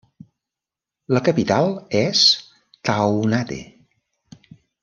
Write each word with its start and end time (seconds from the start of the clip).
La 1.15 1.21
capital 1.27 1.69
és 2.01 2.25
Taounate. 2.89 3.63